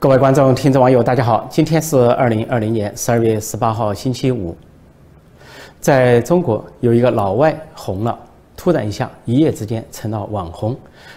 [0.00, 1.44] 各位观众、听众、网友，大家好！
[1.50, 4.56] 今天是二零二零年十二月十八号，星期五。
[5.80, 8.16] 在中国，有一个老外红了，
[8.56, 10.76] 突然一下，一夜之间成了网红。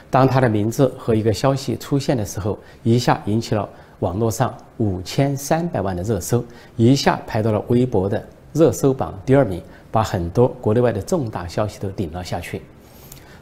[0.10, 3.70] 当他的名字和一个消息出现的时候，一下引起了
[4.00, 6.44] 网络上五千三百万的热搜，
[6.76, 12.60] 一下排到了微博的热搜榜第二名，把很多国内外的重大消息都顶了下去。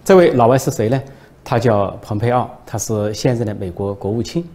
[0.03, 1.01] 这位老外是谁呢？
[1.45, 4.45] 他叫蓬佩奥，他是现任的美国国务卿。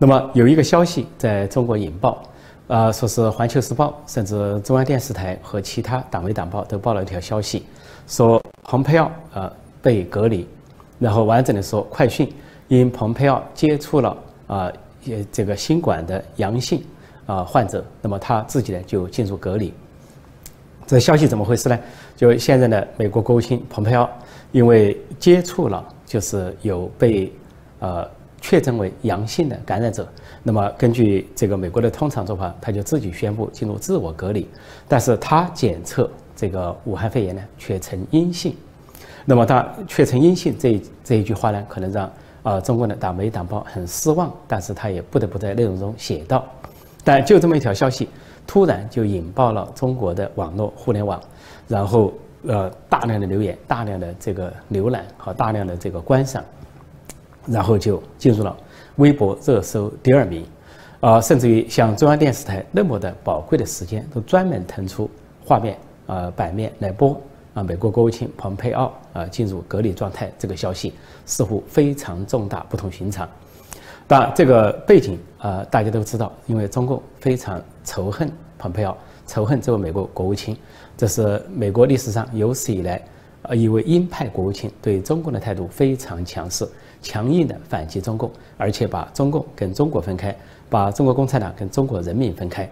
[0.00, 2.22] 那么有一个消息在中国引爆，
[2.68, 7.64] 啊，说是《环球时报》甚至中央电视台和其他党媒党报都报了一条消息，
[8.06, 9.52] 说蓬佩奥呃
[9.82, 10.46] 被隔离，
[11.00, 12.32] 然后完整的说，快讯
[12.68, 14.16] 因蓬佩奥接触了
[14.46, 16.80] 啊也这个新冠的阳性
[17.26, 19.74] 啊患者，那么他自己呢就进入隔离。
[20.86, 21.76] 这消息怎么回事呢？
[22.16, 24.08] 就现在的美国国务卿蓬佩奥
[24.52, 27.32] 因为接触了，就是有被
[27.80, 28.08] 呃。
[28.40, 30.06] 确诊为阳性的感染者，
[30.42, 34.48] 那么根据这个美国的通常做法，他就自己宣布进入自我隔离。
[34.86, 38.54] 但是他检测这个武汉肺炎呢，却呈阴性。
[39.24, 42.10] 那么他却呈阴性这这一句话呢，可能让
[42.42, 44.32] 啊中国的党媒党报很失望。
[44.46, 46.46] 但是他也不得不在内容中写到。
[47.04, 48.08] 但就这么一条消息，
[48.46, 51.20] 突然就引爆了中国的网络互联网，
[51.66, 52.12] 然后
[52.46, 56.42] 呃大量的留言、大量的这个浏览和大量的这个观赏。
[57.50, 58.56] 然后就进入了
[58.96, 60.44] 微博热搜第二名，
[61.00, 65.10] 啊，甚至于像中央电视台那么的宝贵的时间，都专门腾出
[65.44, 67.20] 画面啊版面来播
[67.54, 70.92] 啊，美国国务卿蓬佩奥啊进入隔离状态这个消息，
[71.24, 73.28] 似乎非常重大，不同寻常。
[74.06, 78.96] 当然，这个背景啊大家都知道，因为中共非常仇恨蓬佩奥，
[79.26, 80.56] 仇恨这位美国国务卿，
[80.96, 83.00] 这是美国历史上有史以来。
[83.42, 86.68] 呃，一位鹰派国务卿对中共的态度非常强势，
[87.00, 90.34] 强硬的反击中共，而且把中共跟中国分开，
[90.68, 92.68] 把中国共产党跟中国人民分开，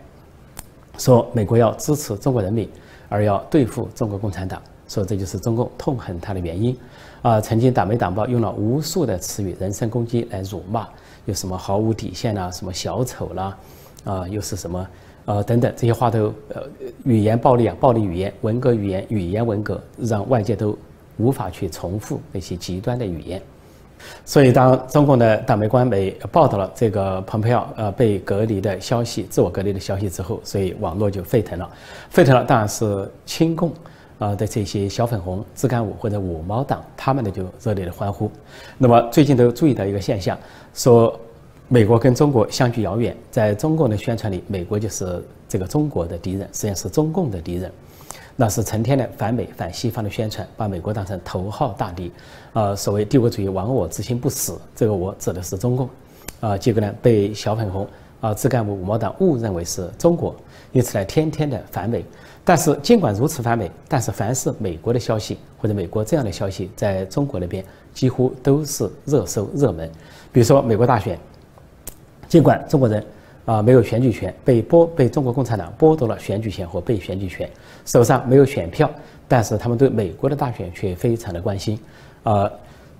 [0.99, 2.69] 说美国要支持中国人民，
[3.09, 6.77] 而要对付中国共产党，说这就是中共痛恨他的原因。
[7.23, 10.87] 啊，曾经党媒党报用了无数的词语，人身攻击来辱骂，
[11.25, 13.59] 有什么毫无底线啦，什么小丑啦，
[14.05, 14.87] 啊，又是什么？
[15.25, 16.63] 呃，等等，这些话都呃，
[17.03, 20.79] 语言暴力啊，暴力语言，文革语言，语言文革，让外界都
[21.17, 23.43] 无法去重复那些极端的语言。
[24.25, 31.69] 所以，当中共的党媒官媒报道了这个蓬佩奥呃被隔离的消息，自我隔离的消息之后，所以网络就沸腾了。
[32.11, 33.73] 沸腾了，当然是亲共
[34.19, 38.31] 啊的这些小粉红、自干五或者五毛党，他们呢就热烈的欢呼。
[38.79, 40.39] 那么最近都注意到一个现象，
[40.75, 41.19] 说。
[41.69, 47.73] 美国跟中国相距遥远，在中共的宣传里，美国就是这个中国的敌人，实际上是中共的敌人，
[48.37, 52.13] 那是成天的反美反西方的宣传，把美国当成头号大敌，
[52.53, 55.89] 啊，所谓帝国主义亡我之心不死，这个我指的是中共，
[56.41, 57.89] 啊，结果呢被小粉红
[58.21, 60.37] 啊自干五五毛党误认为是中国，
[60.73, 62.05] 因此呢天天的反美，
[62.45, 67.65] 但是尽管如此反美，但是凡是美国的消息或者美国这样的消息，在中国那边
[67.95, 69.91] 几乎都是热搜热门，
[70.31, 71.19] 比如说美国大选。
[72.29, 73.07] 尽管中国人
[73.45, 77.49] 啊没有选举权，被剥被中国共产党剥夺了选举权和被选举权，
[77.87, 78.91] 手上没有选票，
[79.27, 81.79] 但是他们对美国的大选却非常的关心。
[82.25, 82.51] 呃，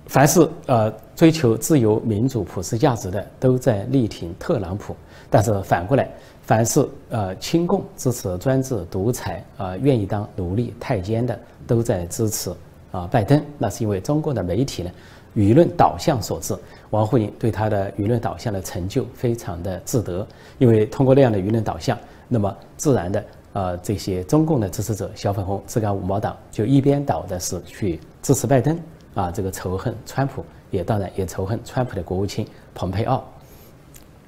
[0.07, 4.95] 凡是呃追求自由、民主、普世价值的，都在力挺特朗普；
[5.29, 6.09] 但是反过来，
[6.41, 11.37] 凡是呃亲共、支持专制独裁啊、愿意当奴隶太监的，
[11.67, 12.49] 都在支持
[12.91, 13.39] 啊拜登。
[13.57, 14.89] 那是因为中国的媒体呢？
[15.35, 16.57] 舆论导向所致，
[16.89, 20.25] 王沪宁对他的舆论导向的成就非常的自得，
[20.57, 21.95] 因为通过那样的舆论导向，
[22.27, 23.23] 那么自然的，
[23.57, 28.79] 呃，这些中共的支持者、小粉红、自干五毛党就一边倒的是去支持拜登，
[29.15, 32.45] 啊，这个仇恨川普，也当然也仇恨川普的国务卿
[32.75, 33.23] 蓬佩奥，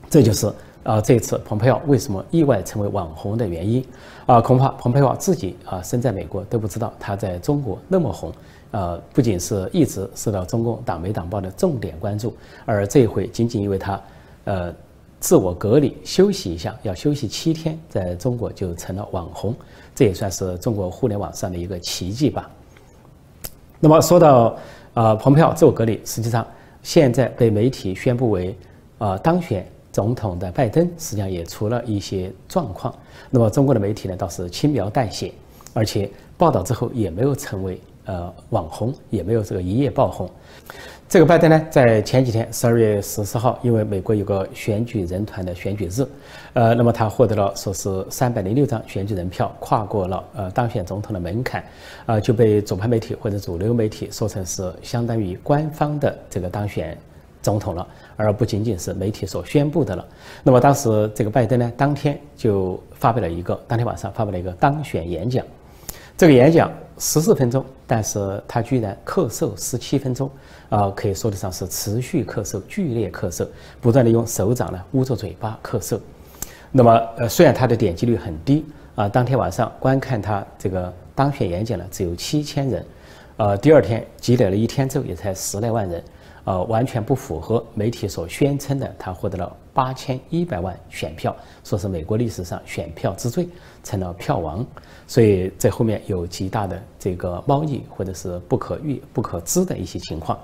[0.09, 0.51] 这就是
[0.81, 3.85] 啊，这次蓬佩奥为什么意外成为网红的原因，
[4.25, 8.33] 啊，恐怕蓬佩奥自己啊身在美国都不知道他在中国那么红。
[8.71, 12.35] 呃，不仅是一直受到中共党媒党报的重点关注，
[12.65, 14.01] 而这一回仅仅因为他，
[14.45, 14.73] 呃，
[15.19, 19.53] 自我隔离休息一下，要休息七天，在中国就成了网红，
[19.93, 22.49] 这也算是中国互联网上的一个奇迹吧。
[23.79, 24.57] 那么说到
[24.93, 26.45] 啊，蓬佩奥自我隔离，实际上
[26.81, 28.55] 现在被媒体宣布为
[28.97, 32.93] 啊当选总统的拜登，实际上也出了一些状况。
[33.29, 35.33] 那么中国的媒体呢，倒是轻描淡写，
[35.73, 37.79] 而且报道之后也没有成为。
[38.05, 40.27] 呃，网红也没有这个一夜爆红。
[41.09, 46.05] 这个拜登呢，在前几天十二月十四号，因为美国有个选举人团的选举日，
[46.53, 51.63] 呃，那么他获得了说是三百零六张选举人票，跨过了呃当选总统的门槛，
[52.05, 56.95] 啊，就被主派媒体或者主流媒体说成是相当于官方的这个当选
[57.41, 60.05] 总统了，而不仅仅是媒体所宣布的了。
[60.43, 65.43] 那么当时这个拜登呢，当天就发表了一个，当天晚上发表了一个当选演讲。
[66.15, 70.29] 这个演讲十四分钟，但是他居然咳嗽十七分钟，
[70.69, 73.47] 啊，可以说得上是持续咳嗽、剧烈咳嗽，
[73.81, 75.99] 不断的用手掌呢捂着嘴巴咳嗽。
[76.71, 78.63] 那么，呃，虽然他的点击率很低，
[78.93, 82.85] 啊，当天晚上观看他这个当选演讲呢只有七千人，
[83.37, 86.03] 呃，第二天积累了一天之后也才十来万人。
[86.45, 93.47] 呃，完全不符合媒体所宣称的，他获得了八千一百万选票，说是美国历史上选票之最，
[93.83, 94.65] 成了票王。
[95.07, 100.37] 所以在后面有极大的这个猫腻，或者是不可预、不可知的一些情况。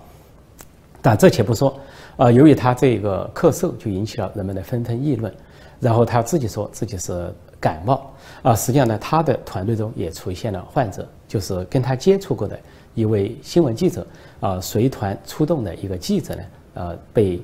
[1.01, 1.77] 但这且不说，
[2.17, 5.33] 呃，由于他这个咳嗽，就引起了人们的纷纷议论。
[5.79, 8.11] 然后他自己说自己是感冒，
[8.41, 12.59] 啊，实际上呢，他的团队中也出现了患者，就是跟他接触过的。
[12.95, 14.07] 一位新闻记者
[14.39, 16.43] 啊，随团出动的一个记者呢，
[16.75, 17.41] 呃，被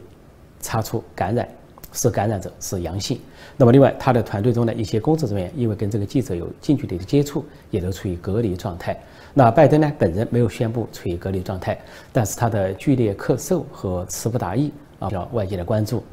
[0.61, 1.45] 查出感染，
[1.91, 3.19] 是感染者，是阳性。
[3.57, 8.97] 那么，另外他的团队中的一些工作人员，因为跟这个记者有近距离的接触，也都处于隔离状态。
[9.33, 11.79] 那拜登呢，本人没有宣布处于隔离状态，
[12.11, 16.03] 但是他的剧烈咳嗽和词不达意啊，叫外界的关注，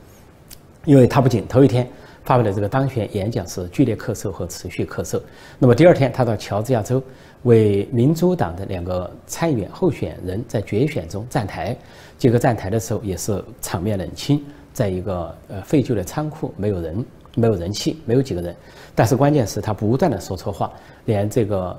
[0.85, 1.89] 因为他不仅头一天。
[2.25, 5.19] 发表了这个当选演讲是剧烈咳嗽和持续咳嗽。
[5.59, 7.03] 那么第二天，他到乔治亚州
[7.45, 11.75] 为民主党的两个参议员候选人在决选中站台。
[12.19, 14.45] 结果站台的时候也是场面冷清，
[14.79, 17.05] 在一个呃废旧的仓库，没有人，
[17.35, 18.55] 没有人气，没有几个人。
[18.95, 20.73] 但是关键是他不断的说错话，
[21.07, 21.77] 连这个。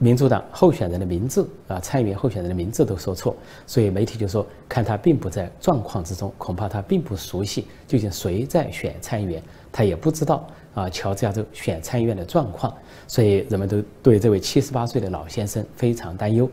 [0.00, 12.74] 民主党候选人的名字啊，参议员候选人的名字都说错，所以媒体就说看他并不在状况之中，恐怕他并不熟悉究竟谁在选参议员，他也不知道啊乔治亚州选参议院的状况，
[13.06, 16.50] 所以人们都对这位七十八岁的老先生非常担忧。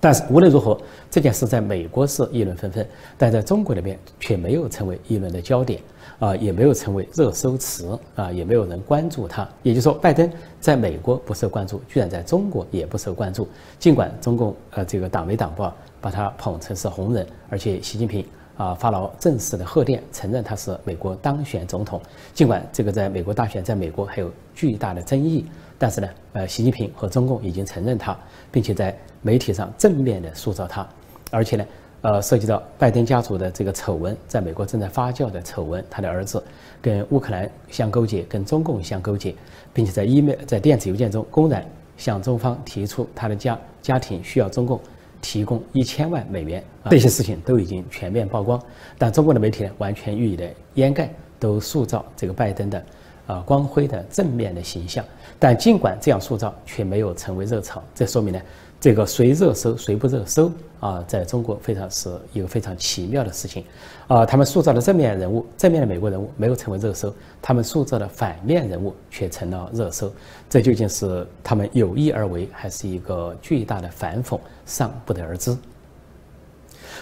[0.00, 0.78] 但是无论如何，
[1.10, 2.86] 这件事在美国是议论纷纷，
[3.16, 5.80] 但在中国里面却没有成为议论的焦点，
[6.20, 9.48] 啊，也没有成为热搜词，啊，也没有人关注他。
[9.64, 10.30] 也就是说，拜登
[10.60, 13.48] 在美国不受关注，居然在中国也不受关注。
[13.80, 18.24] 尽管中共呃这个党媒党报把他捧成是红人，而且习近平
[18.56, 22.00] 啊发了正式的贺电，承认他是美国当选总统。
[22.32, 25.44] 尽管这个在美国大选在美国还有巨大的争议。
[25.78, 28.18] 但是呢，呃，习近平和中共已经承认他，
[28.50, 28.92] 并且在
[29.22, 30.84] 媒体上正面的塑造他，
[31.30, 31.64] 而且呢，
[32.00, 36.42] 呃，涉及到拜登家族的这个丑闻，在美国正在发酵的丑闻，他的儿子
[36.82, 39.32] 跟乌克兰相勾结，跟中共相勾结，
[39.72, 41.64] 并且在 email 在电子邮件中公然
[41.96, 44.80] 向中方提出他的家家庭需要中共
[45.22, 48.60] 提供一千万美元，这些事情都已经全面曝光，
[48.98, 51.08] 但中国的媒体呢，完全予以的掩盖，
[51.38, 52.84] 都塑造这个拜登的。
[53.28, 55.04] 啊，光辉的正面的形象，
[55.38, 57.82] 但尽管这样塑造，却没有成为热潮。
[57.94, 58.40] 这说明呢，
[58.80, 60.50] 这个谁热搜谁不热搜
[60.80, 63.64] 啊，在中国非常是一个非常奇妙的事情。
[64.08, 70.10] 啊，他们塑造的正面人物，正面的美国人物没有成为热搜，他们塑造的反面人物却成了热搜。
[70.50, 75.56] 这究竟是他们有意而为，还是一个巨大的反讽，尚不得而知。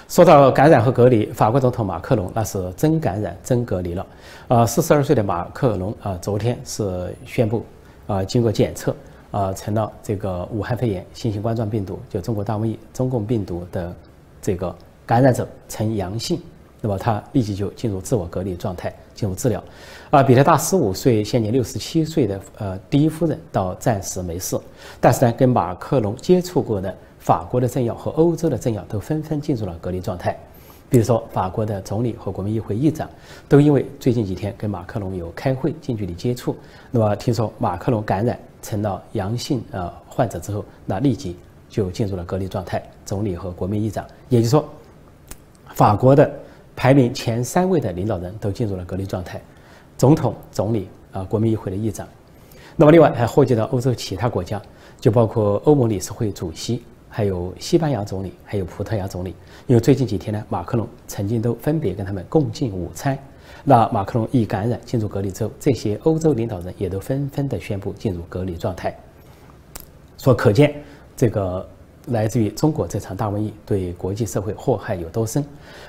[0.08, 4.06] 说到感染和隔离，法国总统马克龙那是真感染真隔离了。
[4.48, 7.64] 啊，四十二岁的马克龙啊，昨天是宣布
[8.06, 8.94] 啊，经过检测
[9.30, 13.94] 啊，成了这个武汉肺炎新型冠状病毒，就中国大瘟疫中共病毒的
[14.40, 14.74] 这个
[15.04, 16.40] 感染者呈阳性，
[16.80, 19.62] 那么他立即就进入自我隔离状态，进入治疗。
[20.10, 24.58] 啊，比他大十五岁、现年六十七岁的呃第一夫人倒暂时没事，
[25.00, 26.94] 但是呢，跟马克龙接触过的。
[27.18, 30.38] 法国的政要和欧洲的政要都纷纷进入了隔离状态，
[30.88, 33.08] 比如说法国的总理和国民议会议长，
[33.48, 36.56] 都因为最近几天跟马克龙有开会、近距离接触，
[36.90, 41.36] 那么听说马克龙感染成了阳性呃患者之后，那立即
[41.68, 42.82] 就进入了隔离状态。
[43.04, 44.64] 总理和国民议长，也就是说，
[45.74, 46.30] 法国的
[46.74, 49.40] 排名前三位的领导人都进入了隔离状态，
[49.98, 52.06] 总统、总理啊，国民议会的议长。
[52.76, 54.60] 那么另外还祸及到欧洲其他国家，
[55.00, 56.82] 就包括欧盟理事会主席。
[57.08, 59.34] 还有西班牙总理，还有葡萄牙总理，
[59.66, 63.18] 因为最近几天呢，马克龙曾经都分别跟他们共进午餐。
[63.64, 68.96] 那马克龙一感染进入隔离之后，这些欧洲领导人也都纷纷的宣布进入隔离状态。
[70.18, 70.74] 说可见
[71.16, 71.66] 这个
[72.06, 75.44] 来自于中国这场大瘟疫对国际社会祸害有多深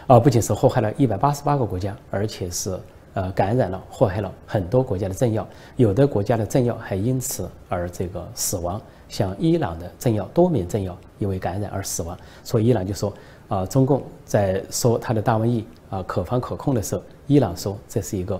[0.07, 0.19] 啊！
[0.19, 2.79] 不仅是祸害了一百八十八个国家，而且是
[3.13, 8.81] 呃感染了祸害了很多国家的政要，有的国家的政要还因此而这个死亡。
[9.09, 13.13] 像伊朗的政要多名政要因为感染而死亡，所以伊朗就说
[13.47, 18.39] 啊，中共在说他的大瘟疫啊可防可控的时候，伊朗说这是一个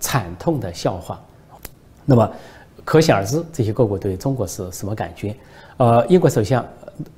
[0.00, 1.20] 惨痛的笑话。
[2.04, 2.28] 那么
[2.84, 5.34] 可想而知，这些各国对中国是什么感觉？
[5.76, 6.66] 呃，英国首相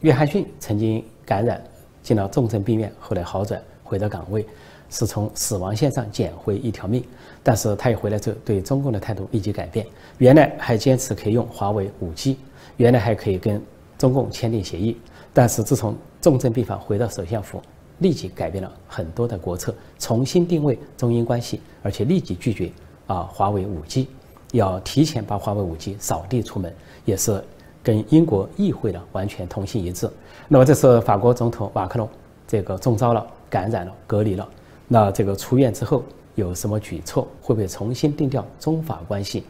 [0.00, 1.62] 约翰逊曾经感染
[2.02, 4.46] 进了重症病院，后来好转，回到岗位，
[4.90, 7.02] 是从死亡线上捡回一条命。
[7.42, 9.86] 但是他一回来之后，对中共的态度立即改变。
[10.18, 12.36] 原来还坚持可以用华为五 G，
[12.76, 13.60] 原来还可以跟
[13.98, 14.96] 中共签订协议，
[15.32, 17.60] 但是自从重症病房回到首相府，
[17.98, 22.70] 立即改变了很多的国策，重新定位中英关系，而且立即拒绝
[23.06, 24.08] 啊华为五 G，
[24.52, 27.42] 要提前把华为五 G 扫地出门，也是
[27.82, 30.10] 跟英国议会的完全同心一致。
[30.48, 32.08] 那么这是法国总统马克龙
[32.46, 34.48] 这个中招了，感染了，隔离了。
[34.88, 36.02] 那这个出院之后
[36.34, 37.26] 有什么举措？
[37.40, 39.44] 会不会重新定调中法关系？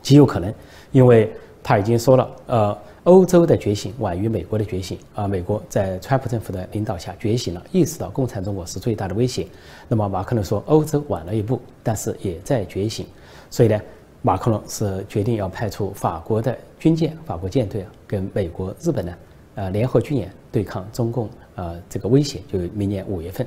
[0.00, 0.52] 极有可能，
[0.90, 2.78] 因为他已经说了，呃。
[3.04, 5.26] 欧洲的觉醒晚于美国的觉醒啊！
[5.26, 9.44] 美国在川普政府的领导下觉醒了，意识到共产中国是最大的威胁。
[9.88, 13.04] 那么马克龙说，欧洲晚了一步，但是也在觉醒。
[13.50, 13.80] 所以呢，
[14.22, 19.12] 马克龙是决定要派出法国的军舰、法国舰队啊，跟美国、日本呢，
[19.56, 23.44] 呃，联合军演对抗中共呃这个威胁，就明年五月份。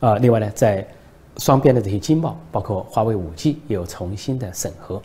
[0.00, 0.84] 啊，另外呢，在
[1.36, 5.00] 双边的这些经贸，包括华为五 G，也有重新的审核。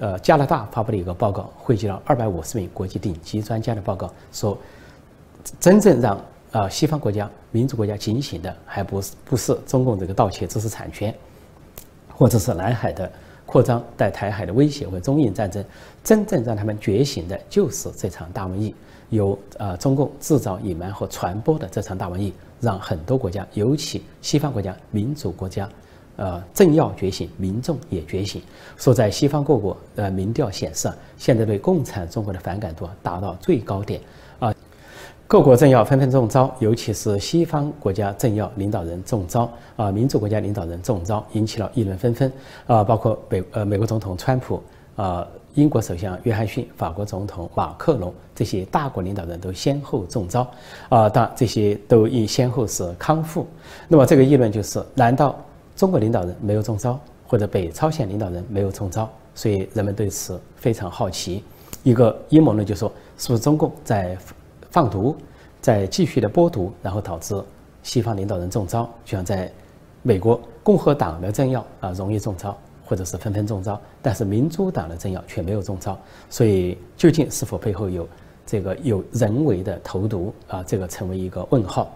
[0.00, 4.56] 呃，加拿大发布了一个报告，汇集了二百五十名国际顶级专家的报告，说，
[5.60, 6.18] 真正让
[6.52, 11.14] 啊西方国家、民主国家警醒的，还不是不是中共这个盗窃知识产权，
[12.14, 13.12] 或者是南海的
[13.44, 15.62] 扩张带台海的威胁和中印战争，
[16.02, 18.74] 真正让他们觉醒的，就是这场大瘟疫，
[19.10, 25.68] 由呃中共制造、隐瞒和传播的这场大瘟疫，让很多国家，尤其西方国家、民主国家。
[26.20, 28.42] 呃，政要觉醒，民众也觉醒。
[28.76, 33.98] 说在西方各国，呃，民调显示，现在对共产中国的反感度达到最高点
[34.38, 34.54] 啊，
[35.26, 42.30] 各国政要纷纷中招，尤其是西方国家政要领导人中招啊，民主国家领导人中招，引起了议论纷纷
[42.66, 44.62] 啊，包括美呃美国总统川普
[44.96, 50.46] 啊，英国首相约翰逊，法国总统马克龙这些大国领导人都先后中招
[50.90, 53.46] 啊，但这些都已先后是康复。
[53.88, 55.34] 那么这个议论就是，难道？
[55.80, 61.42] 中国领导人没有中招，或者北朝鲜领导人没有中招，所以人们对此非常好奇。
[61.82, 64.14] 一个阴谋论就说，是不是中共在
[64.70, 65.16] 放毒，
[65.58, 67.42] 在继续的播毒，然后导致
[67.82, 68.82] 西方领导人中招？
[69.06, 69.50] 就像在
[70.02, 75.98] 美国共和党的政要啊容易中招，或者是纷纷中招，但是民主党的政要却没有中招。
[76.28, 78.06] 所以究竟是否背后有
[78.44, 80.62] 这个有人为的投毒啊？
[80.62, 81.90] 这个成为一个问号。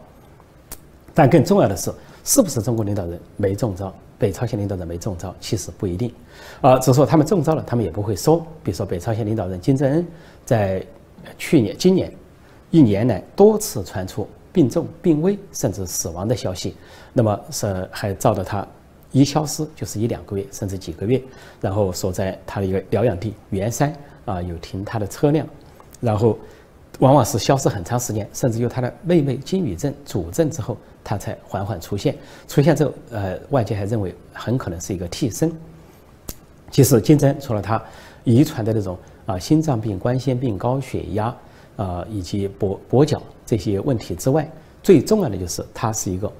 [1.12, 1.92] 但更重要的是。
[2.24, 3.94] 是不是中国领导人没中招？
[4.18, 5.34] 北朝鲜领导人没中招？
[5.40, 6.12] 其实不一定，
[6.60, 8.38] 啊，只是说他们中招了，他们也不会说。
[8.62, 10.06] 比如说，北朝鲜领导人金正恩
[10.44, 10.84] 在
[11.36, 12.10] 去年、今年
[12.70, 16.74] 一年来多次传出病重、病危甚至死亡的消息，
[17.12, 18.66] 那么是还照着他
[19.10, 21.20] 一消失就是一两个月甚至几个月，
[21.60, 23.92] 然后说在他的一个疗养地元山
[24.24, 25.46] 啊有停他的车辆，
[26.00, 26.38] 然后
[27.00, 30.76] 往往是消失很长时间，甚至由他的妹妹金宇镇主政之后。
[31.06, 32.16] 他才缓缓出现，
[32.48, 35.52] 出现之后，呃，外界还认为很可能是一个替身。
[36.70, 37.78] 其实金正除了他
[38.24, 38.96] 遗传的那种
[39.26, 41.36] 啊心脏病、冠心病、高血压
[41.76, 44.50] 啊以及跛跛脚这些问题之外，
[44.82, 46.32] 最重要的就是他是一个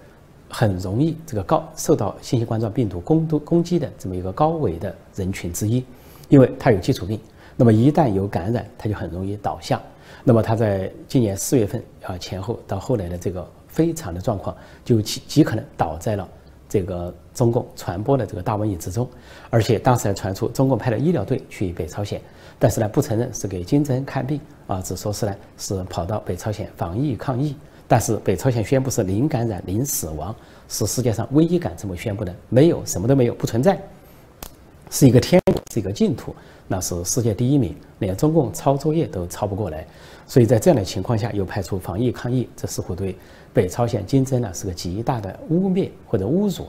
[0.48, 5.84] 很容易这个高受到新型冠状病毒攻都攻击的这么一个高危的人群之一，
[6.30, 7.20] 因为他有基础病，
[7.54, 9.78] 那么一旦有感染，他就很容易倒下。
[10.24, 13.48] 那么他在今年四月份啊前后到后来的这个。
[13.74, 16.28] 非常的状况就极极可能倒在了
[16.68, 19.04] 这个中共传播的这个大瘟疫之中，
[19.50, 22.20] 而且当时还传出中共派了医疗队去北朝鲜，
[22.56, 27.56] 但是呢不承认是给金正恩看病啊，只说是呢是跑到北朝鲜防疫抗疫，
[27.88, 30.32] 但是北朝鲜宣布是零感染零死亡，
[30.68, 33.76] 是世界上唯一敢这么宣布的，没有什么都没有不存在，
[34.88, 36.32] 是一个天国是一个净土，
[36.68, 39.84] 那是世界第一名，连中共抄作业都抄不过来，
[40.26, 43.16] 所以在这样的情况下又派出防疫抗疫，这似乎对。
[43.52, 46.66] 北朝鲜金正呢是个极大的污蔑或者侮辱，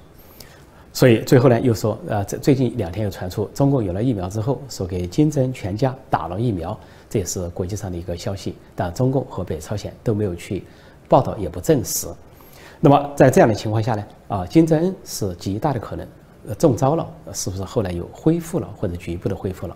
[0.94, 10.64] 所以最后呢又说，呃，这最近两天又传出中共有了疫苗之后，说给金正全家打了疫苗，这也是国际上的一个消息，但中共和北朝鲜都没有去
[11.10, 12.08] 报道，也不证实。
[12.80, 16.08] 那么在这样的情况下呢，啊，金正恩是极大的可能
[16.60, 19.76] 中招了，是不是后来又恢复了或者局部的恢复了？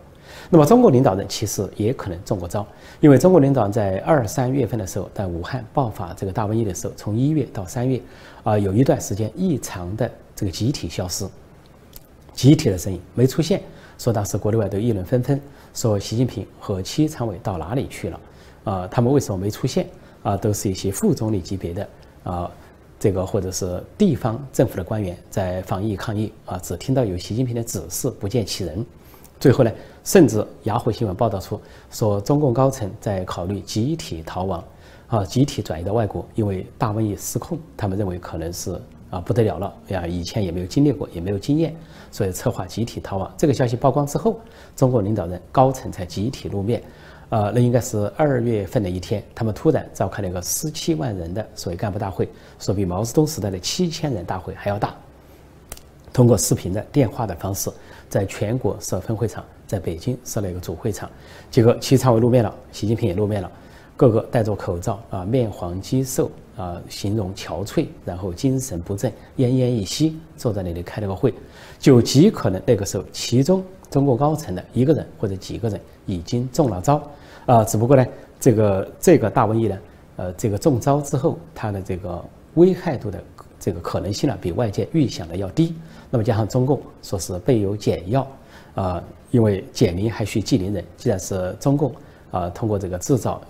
[0.49, 2.65] 那么中国领导人其实也可能中过招，
[2.99, 8.01] 因为中国领导人在二三月份的时候，在武汉爆发这个大瘟疫的时候，从一月到三月，
[8.43, 11.25] 啊，有一段时间异常的这个集体消失，
[12.33, 13.61] 集体的身影没出现，
[13.97, 15.39] 说当时国内外都议论纷纷，
[15.73, 18.19] 说习近平和七常委到哪里去了？
[18.63, 19.87] 啊，他们为什么没出现？
[20.23, 21.87] 啊，都是一些副总理级别的
[22.23, 22.51] 啊，
[22.99, 28.85] 这个或者是地方政府的官员在防疫抗疫啊，只听到有习近平的指示，不见其人。
[29.39, 29.71] 最后呢，
[30.03, 34.63] 甚至雅虎新闻报道出说，中共高层在考虑集体逃亡，
[35.07, 38.79] 啊集体转移到外国，因为大瘟疫失控，他们认为可能是
[39.09, 41.73] 啊不得了了呀，以前也没有经历过，也没有经验，
[42.11, 43.33] 所以策划集体逃亡。
[43.37, 44.39] 这个消息曝光之后，
[44.75, 46.83] 中国领导人高层才集体露面。
[47.29, 52.27] 呃，那应该是二月份的一天，他们突然召开了一个十七万人的所谓干部大会，
[52.57, 54.95] 说比毛泽东时代的七千人大会还要大。
[56.11, 57.69] 通过视频的电话的方式，
[58.09, 61.09] 在全国设分会场，在北京设了一个主会场。
[61.51, 63.51] 结果，齐常委露面了，习近平也露面了，
[63.95, 71.33] 个个戴着口罩啊，面黄肌瘦啊，形容憔悴，然后精神不振，奄奄一息，坐在那里开了个会，
[71.77, 77.01] 就极可能那个时候，其中中国高层的一个人或者几个人已经中了招。
[77.45, 78.05] 啊，只不过呢，
[78.39, 79.77] 这个这个大瘟疫呢，
[80.17, 82.23] 呃，这个中招之后，它的这个
[82.55, 83.23] 危害度的
[83.59, 85.75] 这个可能性呢，比外界预想的要低。
[86.09, 88.27] 那么加上中共说是备有解药，
[88.75, 90.83] 啊，因为解铃还需系铃人。
[90.97, 91.93] 既然是中共
[92.31, 93.41] 啊，通过这个制造，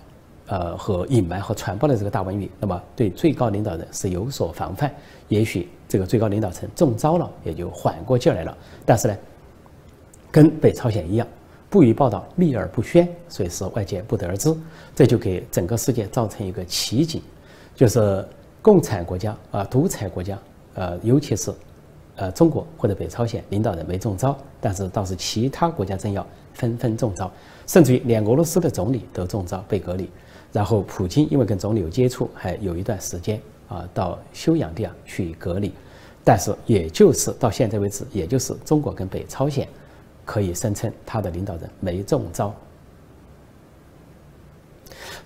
[0.46, 4.92] 呃和隐瞒和传播的这个大瘟疫，那么对最高领导人是有所防范。
[5.28, 8.56] 也许这个最高领导层中招了，也就缓过劲来了。
[8.84, 9.16] 但是呢，
[10.30, 11.26] 跟北朝鲜一样。
[11.70, 14.52] 不予报道，秘而不宣，所以是外界不得而知。
[14.92, 17.22] 这就给整个世界造成一个奇景，
[17.76, 18.26] 就是
[18.62, 20.38] 共产国家啊，独裁国家，
[20.74, 21.52] 呃，尤其是
[22.16, 27.30] 呃中国或者北朝鲜领导人没中招，但是倒是其他国家政要纷纷中招，
[27.66, 30.10] 甚至于连俄罗斯的总理都中招被隔离。
[30.52, 35.72] 然后普京因为跟总理有接触，还有一段时间啊到休养地啊去隔离。
[36.22, 39.66] 但是也就是到现在为止，也就是中国跟北朝鲜。
[40.22, 42.54] 可以声称他的领导人没中招。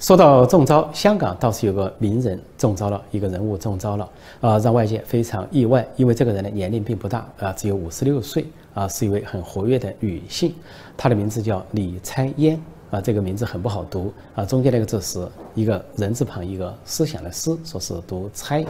[0.01, 4.09] 说到中招，香港倒是有个名人中招了，一个人物中招了，
[4.41, 10.55] 啊，让外界非常意外，因为这个人的年龄并不大，啊，只有五十六岁，啊，是一位很活跃的女性，
[10.97, 12.59] 她的名字叫李姗嫣，
[12.91, 18.65] 啊，这个名字很不好读，啊，中间那个字是一个人字旁一个思想的思，说是读猜。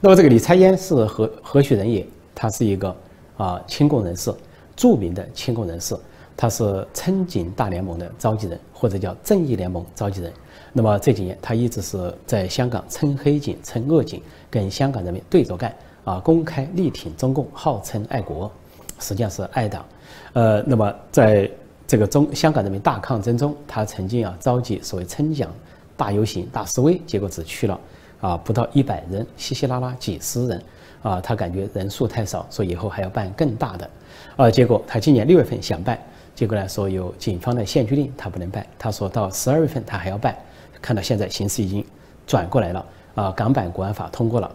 [0.00, 2.06] 那么这个李姗嫣是何何许人也？
[2.34, 2.96] 她是一个
[3.36, 4.32] 啊亲共人士。
[4.74, 5.96] 著名的亲共人士，
[6.36, 10.30] 他是称警大联盟的召集人，或者叫正义联盟召集人。
[10.76, 18.52] 那么这几年，他一直是在香港称黑警、称恶警，跟香港人民对着干啊，公开力挺中共，号称爱国，
[18.98, 19.82] 实际上是爱党。
[20.34, 21.50] 呃，那么在
[21.86, 25.50] 这个中香港人民大抗争中，他曾经啊召集所谓称奖
[25.96, 27.80] 大游行、大示威，结果只去了
[28.20, 30.62] 啊不到一百人，稀稀拉拉几十人
[31.00, 33.90] 啊，他感觉人数太少，说以后还要办更大的。
[34.36, 35.98] 啊，结果他今年六月份想办，
[36.34, 38.66] 结果呢说有警方的限聚令，他不能办。
[38.78, 40.36] 他说到十二月份他还要办，
[40.86, 41.84] 看到现在形势已经
[42.28, 44.48] 转过来了啊，港版国安法通过了，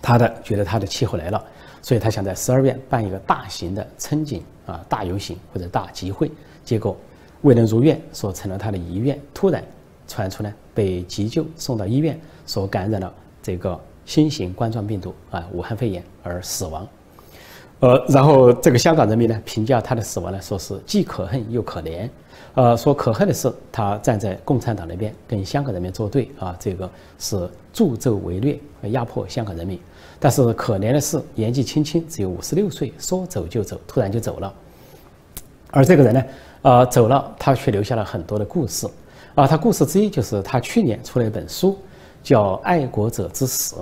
[0.00, 1.44] 他的觉得他的气候来了，
[1.82, 6.30] 所以他想在十二月办一个大型的春警啊大游行或者大集会，
[6.64, 6.96] 结果
[7.42, 9.64] 未能如愿，说成了他的遗愿，突然
[10.06, 13.12] 传出呢被急救送到医院，所感染了
[13.42, 16.86] 这个新型冠状病毒啊武汉肺炎而死亡。
[17.80, 22.08] 呃，然后这个香港人民呢，评价他的死亡呢，说是既可恨又可怜。
[22.54, 28.58] 呃，说可恨的是他站在共产党那边跟香港人民作对啊，这个是助纣为虐，
[28.90, 29.78] 压迫香港人民。
[30.18, 34.50] 但是可怜的是年纪轻轻，只有五十六岁，说走就走，突然就走了。
[35.70, 36.24] 而这个人呢，
[36.62, 38.88] 呃，走了，他却留下了很多的故事。
[39.34, 41.78] 啊，他故事之一就是他去年出了一本书，
[42.22, 43.76] 叫《爱国者之死》，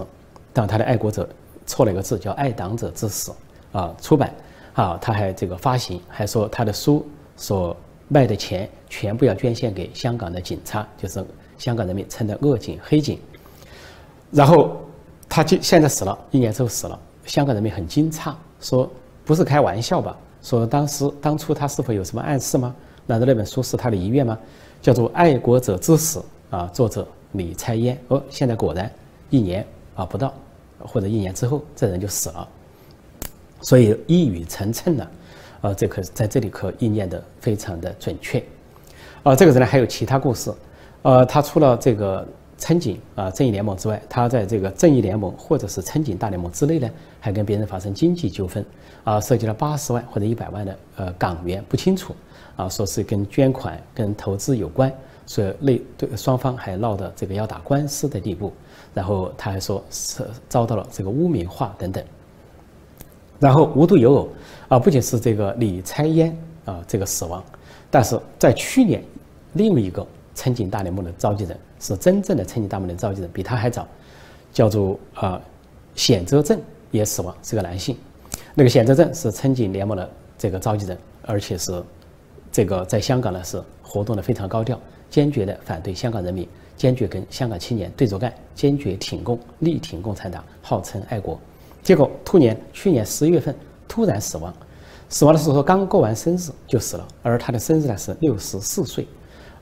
[0.53, 1.29] 但他的爱国者
[1.65, 3.31] 错了一个字，叫爱党者之死。
[3.75, 4.33] 啊，出版，
[4.73, 7.05] 啊，他还这个发行，还说他的书
[7.37, 7.77] 所
[8.09, 11.23] 卖的钱全部要捐献给香港的警察，就是
[11.59, 13.19] 香港人民称的恶警、黑警。
[14.31, 14.77] 然后
[15.29, 18.89] 他就现在死了，一年之后死了，香港人民很惊诧，说
[19.25, 20.17] 不是开玩笑吧？
[20.41, 22.75] 说当时当初他是否有什么暗示吗？
[23.07, 24.39] 难道那本书是他的遗愿吗？
[24.81, 26.23] 叫做《爱国者之死》
[26.57, 27.99] 啊，作者李姗嫣。
[28.09, 28.91] 哦，现在果然
[29.31, 30.33] 一年啊不到，
[30.79, 32.49] 或者一年之后，这人就死了。
[33.65, 35.09] 所以一语成谶呢，
[35.63, 38.45] 啊，这可在这里可应验的非常的准确，
[39.23, 40.53] 啊，这个人呢还有其他故事，
[41.01, 48.63] 呃，他除了这个称警啊正义联盟之外，他在这个正义联盟或者是称警大联盟之内呢，还跟别人发生经济纠纷，
[49.03, 52.15] 啊，涉及了八十万或者一百万的呃港元不清楚，
[52.57, 54.93] 啊，说是跟捐款跟投资有关，
[55.25, 58.53] 所以内对双方还闹得这个要打官司的地步，
[58.93, 62.05] 然后他还说是遭到了这个污名化等等。
[63.41, 64.29] 然后无独有偶，
[64.69, 67.43] 啊，不仅是这个李姗嫣啊这个死亡，
[67.91, 69.03] 但是在去年，
[69.55, 73.87] 另一个称警大联盟的召集人是真正的称警大联盟的召集人，比他还早，
[74.53, 75.41] 叫做啊
[75.95, 77.97] 显泽正也死亡，是个男性。
[78.55, 81.83] 那个显泽正是称警联盟的这个召集人，而且是
[82.53, 84.79] 这个在香港呢是活动的非常高调，
[85.11, 91.39] 坚决的反对香港人民坚决跟香港青年对着干，坚决挺共，力挺共产党，号称爱国。
[91.85, 93.55] 结果兔年去年十一月份
[93.87, 94.53] 突然死亡，
[95.11, 99.07] 死亡的时候刚过完生日就死了，而他的生日呢是六十四岁。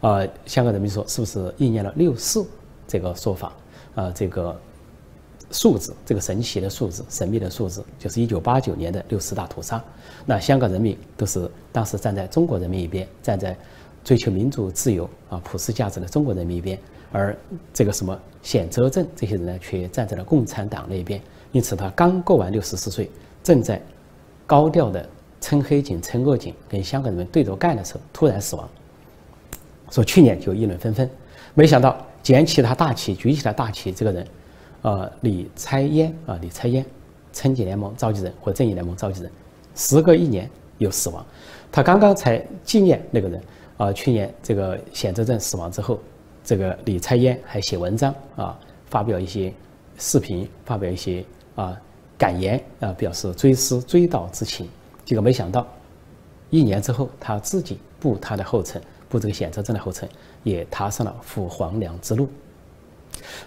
[0.00, 2.44] 啊，香港人民说是不是应验了六四
[2.88, 3.52] 这个说法？
[3.94, 4.58] 啊，这个
[5.50, 9.82] 数字，这个神奇的数字，神秘的数字，就是一九八九年的六四大屠杀。
[10.24, 13.56] 那香港人民都是当时站在中国人民一边，站在
[14.02, 16.78] 追求民主自由啊普世价值的中国人民一边，
[17.12, 17.36] 而
[17.72, 21.20] 这个什么显泽镇这些人呢，却站在了共产党那边。
[21.52, 23.10] 因此，他刚过完六十四岁，
[23.42, 23.80] 正在
[24.46, 25.06] 高调的
[25.40, 28.68] 撑黑警、撑恶警，跟香港人对着干的时候，突然死亡。
[29.90, 31.08] 说去年就议论纷纷，
[31.52, 34.26] 没想到捡起他大旗、举起他大旗这个人，
[34.80, 36.82] 呃，李猜嫣啊，李猜嫣，
[37.32, 39.30] 春节联盟召集人或正义联盟召集人，
[39.74, 41.24] 时隔一年又死亡。
[41.70, 43.42] 他刚刚才纪念那个人
[43.76, 45.98] 啊，去年这个显泽镇死亡之后，
[46.42, 49.52] 这个李猜嫣还写文章啊，发表一些
[49.98, 51.22] 视频，发表一些
[51.54, 51.80] 啊
[52.18, 54.68] 感言啊，表示追思追悼之情。
[55.04, 55.66] 结果没想到，
[56.50, 58.80] 一年之后他自己步他的后尘。
[59.08, 60.08] 步这个险泽镇的后尘，
[60.42, 62.26] 也踏上了赴黄粱之路。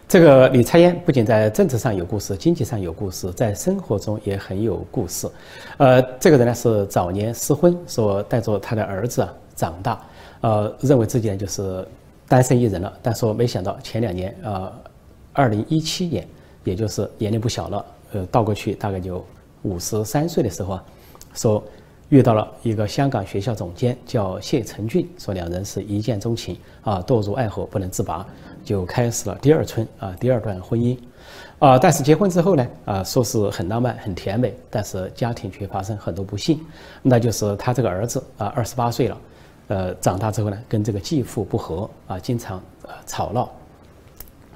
[0.07, 5.27] 这个李彩嫣不仅在政治上有故事，经济上有故事，在生活中也很有故事。
[5.77, 9.99] 呃，这个人呢是早年失婚，说带着他的儿子啊长大，
[10.41, 11.83] 呃，认为自己呢就是
[12.27, 12.93] 单身一人了。
[13.01, 14.71] 但说没想到前两年，呃，
[15.33, 16.27] 二零一七年，
[16.63, 17.83] 也就是年龄不小了，
[18.15, 19.23] 呃，倒过去大概就
[19.61, 20.83] 五十三岁的时候啊，
[21.33, 21.63] 说。
[22.09, 28.23] 遇到了一个香港学校总监，叫谢成俊，说两人是一见钟情啊，堕入爱河不能自拔，
[28.63, 30.95] 就开始了第二春啊，第二段婚姻，
[31.57, 36.63] 啊，但是结婚之后呢，啊，说是很浪漫很甜美，但是家庭却发生很多不幸，
[37.01, 39.17] 那就是他这个儿子啊，二十八岁了，
[39.69, 42.61] 呃，长大之后呢，跟这个继父不和啊，经常
[43.07, 43.49] 吵闹，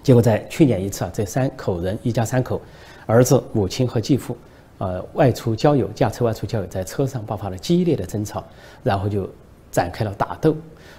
[0.03, 2.61] 结果在去年一次啊，这三口人一家三口，
[3.09, 4.37] 儿子、母亲和继父。
[4.77, 8.41] 呃，外出郊游，驾车外出郊游，在车上爆发了激烈的争吵，
[8.81, 9.27] 然后就
[9.71, 10.55] 展开了打斗，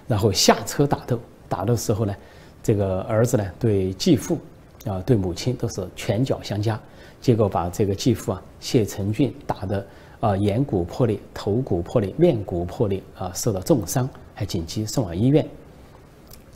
[0.06, 1.18] 然后下车打斗。
[1.48, 2.14] 打斗时候呢，
[2.62, 4.38] 这个儿子呢对继父
[4.84, 6.78] 啊对母亲都是拳脚相加，
[7.22, 9.86] 结果把这个继父啊谢成俊打得
[10.18, 15.48] 啊眼骨破裂、头骨破裂、面骨破裂啊，受到重伤，还紧急送往医院。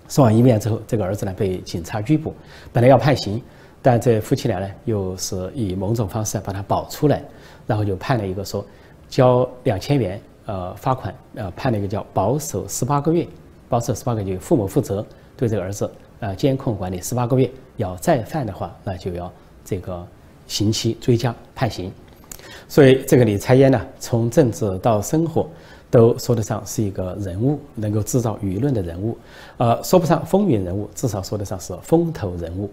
[0.08, 2.34] 送往医院之后，这个儿子呢被警察拘捕，
[2.70, 3.40] 本来要判刑。
[3.86, 7.22] 但这夫妻俩呢，又是以某种方式把他保出来，
[7.66, 8.64] 然后就判了一个说，
[9.10, 13.28] 交两千元呃罚款，呃判了一个叫保守十八个月，
[13.68, 15.04] 保守十八个月，父母负责
[15.36, 19.30] 对这个儿子呃监控管理十八个月，要再犯的话，那就要
[19.66, 20.02] 这个
[20.46, 21.92] 刑期追加判刑。
[22.66, 25.46] 所以这个李才烟呢，从政治到生活，
[25.90, 29.14] 都说得上是一个人物，能够制造舆论的人物，
[29.58, 32.70] 呃，说不上风云人物，至少说得上是风头人物。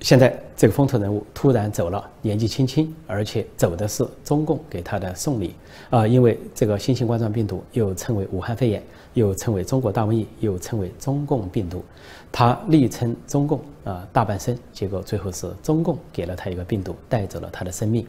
[0.00, 5.54] 现在这个风头人物突然走了，年纪轻轻，而且走的是中共给他的送礼
[5.90, 6.06] 啊！
[6.06, 8.80] 因为这个新型冠状病毒又称为武汉肺炎，
[9.14, 11.84] 又称为中国大瘟疫，又称为中共病毒，
[12.30, 18.06] 他力撑中共啊大半生，结果最后是中共给了他一个病毒，带走了他的生命。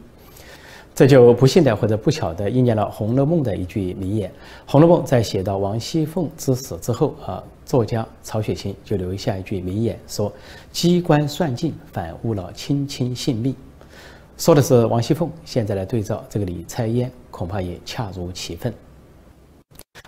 [0.94, 4.30] 这就不幸的或者不巧的应验了《红楼梦》的一句名言，
[4.64, 7.42] 《红楼梦》在写到王熙凤之死之后啊。
[7.70, 10.32] 作家曹雪芹就留下一句名言，说
[10.72, 13.54] ：“机关算尽，反误了卿卿性命。”
[14.36, 15.30] 说的是王熙凤。
[15.44, 18.74] 现在来对照这个李彩烟，恐怕也恰如其分。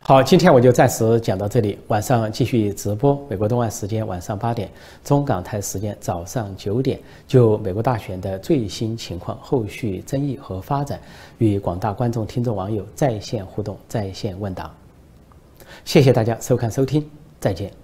[0.01, 3.25] 好，今天我就暂时讲到这里，晚上继续直播。
[3.31, 4.69] 美国东岸时间晚上八点，
[5.05, 6.99] 中港台时间早上九点，
[7.29, 11.01] 就美国大选的最新情况、后续争议和发展，
[11.39, 14.69] 与广大观众、听众、网友在线互动、在线问答。
[15.85, 17.22] 谢谢大家收看收听。
[17.43, 17.82] 再见。